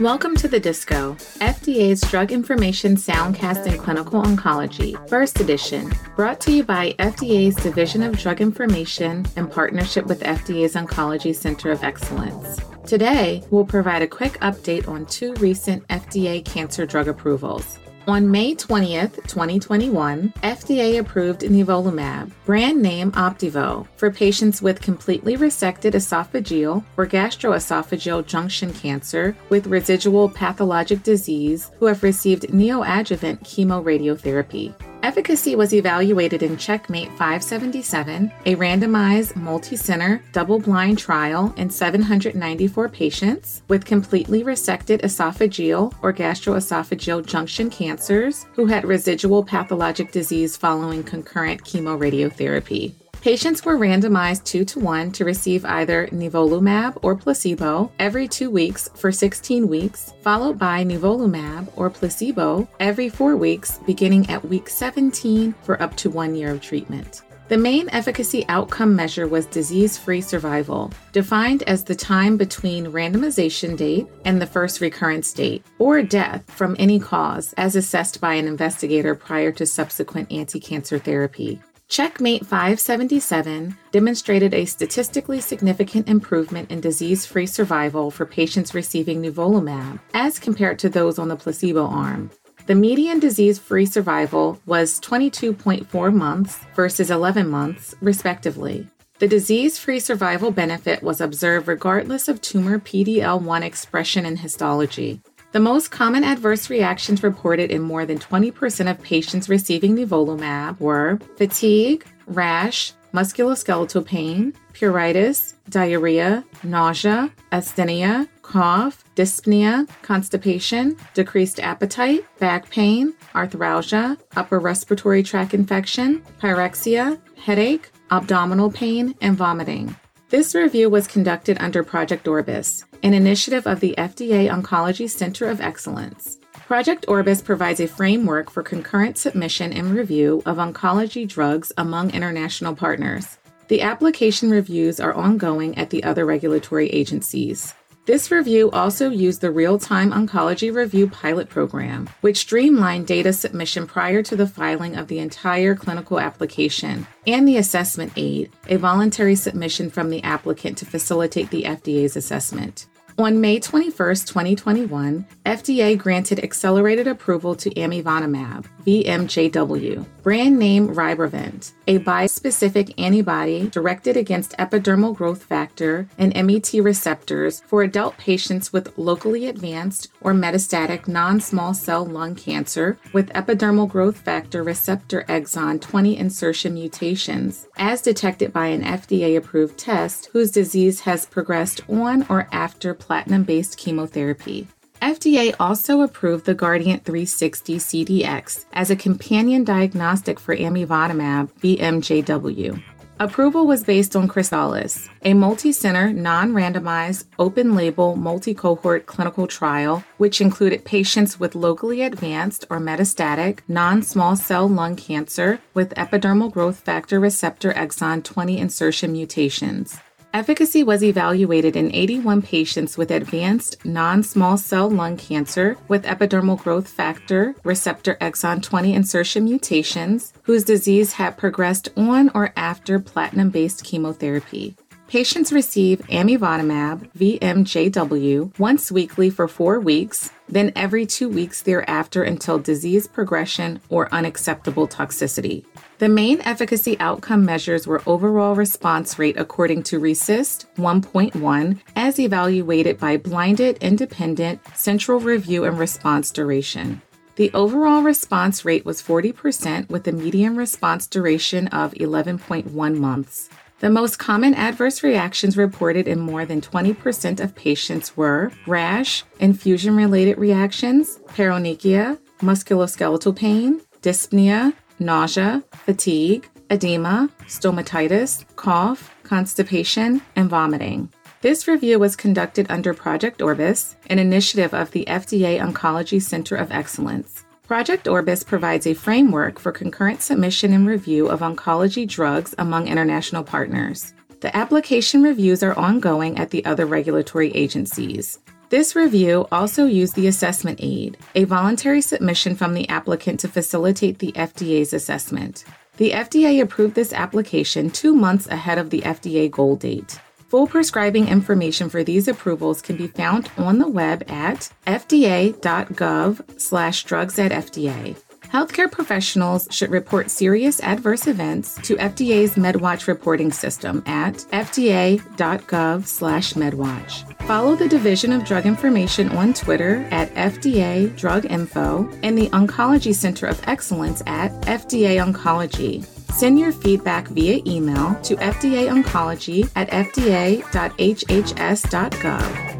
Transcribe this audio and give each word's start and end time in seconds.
Welcome 0.00 0.34
to 0.36 0.48
the 0.48 0.58
Disco, 0.58 1.14
FDA's 1.40 2.00
Drug 2.10 2.32
Information 2.32 2.96
Soundcast 2.96 3.66
in 3.66 3.78
Clinical 3.78 4.22
Oncology, 4.22 4.96
Burst 5.10 5.40
Edition, 5.40 5.92
brought 6.16 6.40
to 6.40 6.52
you 6.52 6.64
by 6.64 6.94
FDA's 6.98 7.54
Division 7.56 8.02
of 8.02 8.16
Drug 8.16 8.40
Information 8.40 9.26
in 9.36 9.46
partnership 9.46 10.06
with 10.06 10.22
FDA's 10.22 10.74
Oncology 10.74 11.36
Center 11.36 11.70
of 11.70 11.84
Excellence. 11.84 12.58
Today, 12.86 13.42
we'll 13.50 13.66
provide 13.66 14.00
a 14.00 14.08
quick 14.08 14.40
update 14.40 14.88
on 14.88 15.04
two 15.04 15.34
recent 15.34 15.86
FDA 15.88 16.42
cancer 16.46 16.86
drug 16.86 17.06
approvals. 17.06 17.78
On 18.08 18.30
May 18.30 18.54
20th, 18.54 19.16
2021, 19.28 20.32
FDA 20.42 20.98
approved 20.98 21.42
nivolumab, 21.42 22.32
brand 22.46 22.80
name 22.80 23.12
Opdivo, 23.12 23.86
for 23.96 24.10
patients 24.10 24.62
with 24.62 24.80
completely 24.80 25.36
resected 25.36 25.92
esophageal 25.92 26.82
or 26.96 27.06
gastroesophageal 27.06 28.26
junction 28.26 28.72
cancer 28.72 29.36
with 29.50 29.66
residual 29.66 30.30
pathologic 30.30 31.02
disease 31.02 31.70
who 31.78 31.86
have 31.86 32.02
received 32.02 32.48
neoadjuvant 32.48 33.40
chemoradiotherapy. 33.40 34.74
Efficacy 35.02 35.56
was 35.56 35.72
evaluated 35.72 36.42
in 36.42 36.58
Checkmate 36.58 37.08
577, 37.12 38.30
a 38.44 38.54
randomized, 38.56 39.34
multi-center, 39.34 40.22
double-blind 40.32 40.98
trial 40.98 41.54
in 41.56 41.70
794 41.70 42.88
patients 42.90 43.62
with 43.68 43.86
completely 43.86 44.44
resected 44.44 45.00
esophageal 45.00 45.94
or 46.02 46.12
gastroesophageal 46.12 47.24
junction 47.24 47.70
cancers 47.70 48.44
who 48.52 48.66
had 48.66 48.84
residual 48.84 49.42
pathologic 49.42 50.12
disease 50.12 50.58
following 50.58 51.02
concurrent 51.02 51.64
chemoradiotherapy. 51.64 52.92
Patients 53.20 53.66
were 53.66 53.76
randomized 53.76 54.44
2 54.44 54.64
to 54.64 54.80
1 54.80 55.12
to 55.12 55.26
receive 55.26 55.66
either 55.66 56.06
nivolumab 56.06 56.98
or 57.02 57.14
placebo 57.14 57.92
every 57.98 58.26
2 58.26 58.48
weeks 58.48 58.88
for 58.94 59.12
16 59.12 59.68
weeks, 59.68 60.14
followed 60.22 60.58
by 60.58 60.82
nivolumab 60.82 61.70
or 61.76 61.90
placebo 61.90 62.66
every 62.80 63.10
4 63.10 63.36
weeks 63.36 63.78
beginning 63.86 64.28
at 64.30 64.42
week 64.48 64.70
17 64.70 65.54
for 65.62 65.80
up 65.82 65.94
to 65.96 66.08
1 66.08 66.34
year 66.34 66.50
of 66.50 66.62
treatment. 66.62 67.20
The 67.48 67.58
main 67.58 67.90
efficacy 67.90 68.46
outcome 68.48 68.96
measure 68.96 69.28
was 69.28 69.44
disease 69.44 69.98
free 69.98 70.22
survival, 70.22 70.90
defined 71.12 71.62
as 71.64 71.84
the 71.84 71.96
time 71.96 72.38
between 72.38 72.86
randomization 72.86 73.76
date 73.76 74.06
and 74.24 74.40
the 74.40 74.46
first 74.46 74.80
recurrence 74.80 75.30
date, 75.34 75.62
or 75.78 76.00
death 76.00 76.50
from 76.50 76.74
any 76.78 76.98
cause 76.98 77.52
as 77.58 77.76
assessed 77.76 78.18
by 78.18 78.34
an 78.34 78.46
investigator 78.46 79.14
prior 79.14 79.52
to 79.52 79.66
subsequent 79.66 80.32
anti 80.32 80.58
cancer 80.58 80.98
therapy. 80.98 81.60
Checkmate 81.90 82.46
577 82.46 83.76
demonstrated 83.90 84.54
a 84.54 84.64
statistically 84.64 85.40
significant 85.40 86.08
improvement 86.08 86.70
in 86.70 86.80
disease 86.80 87.26
free 87.26 87.46
survival 87.46 88.12
for 88.12 88.24
patients 88.24 88.74
receiving 88.74 89.20
nivolumab 89.20 89.98
as 90.14 90.38
compared 90.38 90.78
to 90.78 90.88
those 90.88 91.18
on 91.18 91.26
the 91.26 91.34
placebo 91.34 91.84
arm. 91.84 92.30
The 92.66 92.76
median 92.76 93.18
disease 93.18 93.58
free 93.58 93.86
survival 93.86 94.60
was 94.66 95.00
22.4 95.00 96.14
months 96.14 96.60
versus 96.76 97.10
11 97.10 97.48
months, 97.48 97.96
respectively. 98.00 98.86
The 99.18 99.26
disease 99.26 99.76
free 99.76 99.98
survival 99.98 100.52
benefit 100.52 101.02
was 101.02 101.20
observed 101.20 101.66
regardless 101.66 102.28
of 102.28 102.40
tumor 102.40 102.78
PD 102.78 103.16
L1 103.16 103.62
expression 103.62 104.24
in 104.24 104.36
histology. 104.36 105.22
The 105.52 105.58
most 105.58 105.90
common 105.90 106.22
adverse 106.22 106.70
reactions 106.70 107.24
reported 107.24 107.72
in 107.72 107.82
more 107.82 108.06
than 108.06 108.20
20% 108.20 108.88
of 108.88 109.02
patients 109.02 109.48
receiving 109.48 109.96
nivolumab 109.96 110.78
were 110.78 111.18
fatigue, 111.36 112.04
rash, 112.28 112.92
musculoskeletal 113.12 114.06
pain, 114.06 114.54
pruritus, 114.74 115.54
diarrhea, 115.68 116.44
nausea, 116.62 117.32
asthenia, 117.50 118.28
cough, 118.42 119.02
dyspnea, 119.16 119.88
constipation, 120.02 120.96
decreased 121.14 121.58
appetite, 121.58 122.24
back 122.38 122.70
pain, 122.70 123.12
arthralgia, 123.34 124.16
upper 124.36 124.60
respiratory 124.60 125.24
tract 125.24 125.52
infection, 125.52 126.22
pyrexia, 126.40 127.20
headache, 127.36 127.90
abdominal 128.12 128.70
pain, 128.70 129.16
and 129.20 129.36
vomiting. 129.36 129.96
This 130.28 130.54
review 130.54 130.88
was 130.88 131.08
conducted 131.08 131.56
under 131.58 131.82
Project 131.82 132.28
Orbis, 132.28 132.84
an 133.02 133.14
initiative 133.14 133.66
of 133.66 133.80
the 133.80 133.94
FDA 133.96 134.50
Oncology 134.50 135.08
Center 135.08 135.48
of 135.48 135.60
Excellence. 135.60 136.38
Project 136.52 137.06
Orbis 137.08 137.42
provides 137.42 137.80
a 137.80 137.88
framework 137.88 138.50
for 138.50 138.62
concurrent 138.62 139.18
submission 139.18 139.72
and 139.72 139.90
review 139.90 140.42
of 140.46 140.58
oncology 140.58 141.26
drugs 141.26 141.72
among 141.76 142.10
international 142.10 142.74
partners. 142.74 143.38
The 143.68 143.82
application 143.82 144.50
reviews 144.50 145.00
are 145.00 145.14
ongoing 145.14 145.78
at 145.78 145.90
the 145.90 146.04
other 146.04 146.26
regulatory 146.26 146.88
agencies. 146.90 147.74
This 148.10 148.32
review 148.32 148.72
also 148.72 149.08
used 149.08 149.40
the 149.40 149.52
Real 149.52 149.78
Time 149.78 150.10
Oncology 150.10 150.74
Review 150.74 151.08
pilot 151.08 151.48
program, 151.48 152.10
which 152.22 152.38
streamlined 152.38 153.06
data 153.06 153.32
submission 153.32 153.86
prior 153.86 154.20
to 154.24 154.34
the 154.34 154.48
filing 154.48 154.96
of 154.96 155.06
the 155.06 155.20
entire 155.20 155.76
clinical 155.76 156.18
application, 156.18 157.06
and 157.24 157.46
the 157.46 157.58
assessment 157.58 158.12
aid, 158.16 158.50
a 158.66 158.78
voluntary 158.78 159.36
submission 159.36 159.90
from 159.90 160.10
the 160.10 160.24
applicant 160.24 160.76
to 160.78 160.86
facilitate 160.86 161.50
the 161.50 161.62
FDA's 161.62 162.16
assessment. 162.16 162.88
On 163.16 163.40
May 163.40 163.60
21, 163.60 163.92
2021, 163.92 165.24
FDA 165.46 165.96
granted 165.96 166.42
accelerated 166.42 167.06
approval 167.06 167.54
to 167.54 167.70
amivantamab, 167.70 168.64
VMJW, 168.84 170.04
brand 170.22 170.58
name 170.58 170.88
Rybrevant, 170.88 171.72
a 171.86 171.98
bispecific 171.98 172.94
antibody 172.98 173.68
directed 173.68 174.16
against 174.16 174.56
epidermal 174.58 175.14
growth 175.14 175.44
factor 175.44 176.08
and 176.18 176.34
MET 176.34 176.72
receptors 176.74 177.60
for 177.66 177.82
adult 177.82 178.16
patients 178.16 178.72
with 178.72 178.96
locally 178.98 179.46
advanced 179.46 180.08
or 180.20 180.32
metastatic 180.32 181.08
non 181.08 181.40
small 181.40 181.74
cell 181.74 182.04
lung 182.04 182.34
cancer 182.34 182.98
with 183.12 183.28
epidermal 183.30 183.88
growth 183.88 184.18
factor 184.18 184.62
receptor 184.62 185.24
exon 185.28 185.80
20 185.80 186.16
insertion 186.16 186.74
mutations, 186.74 187.66
as 187.76 188.02
detected 188.02 188.52
by 188.52 188.66
an 188.66 188.82
FDA 188.82 189.36
approved 189.36 189.78
test 189.78 190.28
whose 190.32 190.50
disease 190.50 191.00
has 191.00 191.26
progressed 191.26 191.80
on 191.88 192.26
or 192.28 192.48
after 192.52 192.94
platinum 192.94 193.44
based 193.44 193.76
chemotherapy. 193.76 194.68
FDA 195.00 195.54
also 195.58 196.02
approved 196.02 196.44
the 196.44 196.54
Guardant 196.54 197.04
360 197.04 197.76
CDx 197.78 198.66
as 198.72 198.90
a 198.90 198.96
companion 198.96 199.64
diagnostic 199.64 200.38
for 200.38 200.54
amivantamab 200.54 201.50
VMJW. 201.62 202.82
Approval 203.18 203.66
was 203.66 203.84
based 203.84 204.16
on 204.16 204.28
Chrysalis, 204.28 205.08
a 205.22 205.34
multi-center, 205.34 206.10
non-randomized, 206.10 207.24
open-label, 207.38 208.16
multi-cohort 208.16 209.04
clinical 209.06 209.46
trial 209.46 210.04
which 210.16 210.40
included 210.40 210.84
patients 210.84 211.38
with 211.38 211.54
locally 211.54 212.02
advanced 212.02 212.64
or 212.70 212.78
metastatic 212.78 213.60
non-small 213.68 214.36
cell 214.36 214.68
lung 214.68 214.96
cancer 214.96 215.60
with 215.74 215.94
epidermal 215.94 216.50
growth 216.50 216.80
factor 216.80 217.20
receptor 217.20 217.72
exon 217.72 218.22
20 218.22 218.58
insertion 218.58 219.12
mutations. 219.12 219.98
Efficacy 220.32 220.84
was 220.84 221.02
evaluated 221.02 221.74
in 221.74 221.92
81 221.92 222.42
patients 222.42 222.96
with 222.96 223.10
advanced 223.10 223.84
non 223.84 224.22
small 224.22 224.56
cell 224.56 224.88
lung 224.88 225.16
cancer 225.16 225.76
with 225.88 226.04
epidermal 226.04 226.56
growth 226.56 226.86
factor 226.88 227.56
receptor 227.64 228.16
exon 228.20 228.62
20 228.62 228.94
insertion 228.94 229.42
mutations 229.44 230.32
whose 230.44 230.62
disease 230.62 231.14
had 231.14 231.36
progressed 231.36 231.88
on 231.96 232.30
or 232.32 232.52
after 232.54 233.00
platinum 233.00 233.50
based 233.50 233.82
chemotherapy. 233.82 234.76
Patients 235.10 235.52
receive 235.52 235.98
amivantamab 236.06 237.10
VMJW 237.18 238.56
once 238.60 238.92
weekly 238.92 239.28
for 239.28 239.48
four 239.48 239.80
weeks, 239.80 240.30
then 240.48 240.70
every 240.76 241.04
two 241.04 241.28
weeks 241.28 241.62
thereafter 241.62 242.22
until 242.22 242.60
disease 242.60 243.08
progression 243.08 243.80
or 243.88 244.08
unacceptable 244.14 244.86
toxicity. 244.86 245.64
The 245.98 246.08
main 246.08 246.40
efficacy 246.42 246.96
outcome 247.00 247.44
measures 247.44 247.88
were 247.88 248.04
overall 248.06 248.54
response 248.54 249.18
rate 249.18 249.36
according 249.36 249.82
to 249.90 249.98
RECIST 249.98 250.66
1.1 250.76 251.80
as 251.96 252.20
evaluated 252.20 253.00
by 253.00 253.16
blinded 253.16 253.78
independent 253.78 254.60
central 254.76 255.18
review 255.18 255.64
and 255.64 255.76
response 255.76 256.30
duration. 256.30 257.02
The 257.40 257.50
overall 257.54 258.02
response 258.02 258.66
rate 258.66 258.84
was 258.84 259.00
40% 259.00 259.88
with 259.88 260.06
a 260.06 260.12
median 260.12 260.56
response 260.56 261.06
duration 261.06 261.68
of 261.68 261.94
11.1 261.94 262.98
months. 262.98 263.48
The 263.78 263.88
most 263.88 264.18
common 264.18 264.52
adverse 264.52 265.02
reactions 265.02 265.56
reported 265.56 266.06
in 266.06 266.20
more 266.20 266.44
than 266.44 266.60
20% 266.60 267.40
of 267.40 267.54
patients 267.54 268.14
were 268.14 268.52
rash, 268.66 269.24
infusion 269.38 269.96
related 269.96 270.36
reactions, 270.36 271.18
paronychia, 271.28 272.18
musculoskeletal 272.42 273.34
pain, 273.34 273.80
dyspnea, 274.02 274.74
nausea, 274.98 275.64
fatigue, 275.72 276.46
edema, 276.68 277.30
stomatitis, 277.46 278.44
cough, 278.56 279.14
constipation, 279.22 280.20
and 280.36 280.50
vomiting. 280.50 281.10
This 281.42 281.66
review 281.66 281.98
was 281.98 282.16
conducted 282.16 282.66
under 282.68 282.92
Project 282.92 283.40
Orbis, 283.40 283.96
an 284.10 284.18
initiative 284.18 284.74
of 284.74 284.90
the 284.90 285.06
FDA 285.06 285.58
Oncology 285.58 286.20
Center 286.20 286.54
of 286.54 286.70
Excellence. 286.70 287.46
Project 287.66 288.06
Orbis 288.06 288.44
provides 288.44 288.86
a 288.86 288.92
framework 288.92 289.58
for 289.58 289.72
concurrent 289.72 290.20
submission 290.20 290.74
and 290.74 290.86
review 290.86 291.28
of 291.28 291.40
oncology 291.40 292.06
drugs 292.06 292.54
among 292.58 292.88
international 292.88 293.42
partners. 293.42 294.12
The 294.40 294.54
application 294.54 295.22
reviews 295.22 295.62
are 295.62 295.78
ongoing 295.78 296.36
at 296.36 296.50
the 296.50 296.62
other 296.66 296.84
regulatory 296.84 297.50
agencies. 297.52 298.38
This 298.68 298.94
review 298.94 299.48
also 299.50 299.86
used 299.86 300.16
the 300.16 300.26
assessment 300.26 300.80
aid, 300.82 301.16
a 301.34 301.44
voluntary 301.44 302.02
submission 302.02 302.54
from 302.54 302.74
the 302.74 302.86
applicant 302.90 303.40
to 303.40 303.48
facilitate 303.48 304.18
the 304.18 304.32
FDA's 304.32 304.92
assessment. 304.92 305.64
The 305.96 306.10
FDA 306.10 306.60
approved 306.60 306.96
this 306.96 307.14
application 307.14 307.88
two 307.88 308.14
months 308.14 308.46
ahead 308.48 308.76
of 308.76 308.90
the 308.90 309.00
FDA 309.00 309.50
goal 309.50 309.76
date. 309.76 310.20
Full 310.50 310.66
prescribing 310.66 311.28
information 311.28 311.88
for 311.88 312.02
these 312.02 312.26
approvals 312.26 312.82
can 312.82 312.96
be 312.96 313.06
found 313.06 313.48
on 313.56 313.78
the 313.78 313.86
web 313.86 314.24
at 314.26 314.68
fda.gov 314.84 316.60
slash 316.60 317.04
drugs 317.04 317.38
at 317.38 317.52
FDA. 317.52 318.16
Healthcare 318.42 318.90
professionals 318.90 319.68
should 319.70 319.92
report 319.92 320.28
serious 320.28 320.80
adverse 320.80 321.28
events 321.28 321.76
to 321.82 321.94
FDA's 321.94 322.56
MedWatch 322.56 323.06
reporting 323.06 323.52
system 323.52 324.02
at 324.06 324.38
fda.gov/medwatch. 324.50 327.42
Follow 327.42 327.76
the 327.76 327.86
Division 327.86 328.32
of 328.32 328.44
Drug 328.44 328.66
Information 328.66 329.28
on 329.28 329.54
Twitter 329.54 330.04
at 330.10 330.34
FDA 330.34 331.16
Drug 331.16 331.44
Info 331.44 332.10
and 332.24 332.36
the 332.36 332.48
Oncology 332.48 333.14
Center 333.14 333.46
of 333.46 333.62
Excellence 333.68 334.20
at 334.26 334.50
FDA 334.62 335.24
Oncology. 335.24 336.04
Send 336.32 336.58
your 336.58 336.72
feedback 336.72 337.28
via 337.28 337.60
email 337.66 338.14
to 338.22 338.36
fdaoncology 338.36 339.70
at 339.76 339.90
fda.hhs.gov. 339.90 340.60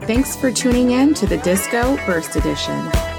Thanks 0.07 0.37
for 0.37 0.51
tuning 0.51 0.93
in 0.93 1.15
to 1.15 1.27
the 1.27 1.39
Disco 1.39 1.97
Burst 2.07 2.37
Edition. 2.37 3.10